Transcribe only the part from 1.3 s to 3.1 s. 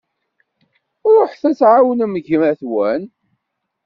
ad tɛawnem gma-twen.